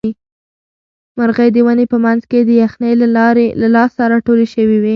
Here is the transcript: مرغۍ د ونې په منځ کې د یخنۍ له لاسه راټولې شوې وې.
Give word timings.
مرغۍ 1.17 1.49
د 1.53 1.57
ونې 1.65 1.85
په 1.93 1.97
منځ 2.05 2.21
کې 2.29 2.39
د 2.43 2.49
یخنۍ 2.63 2.93
له 3.61 3.67
لاسه 3.75 4.01
راټولې 4.13 4.47
شوې 4.53 4.77
وې. 4.83 4.89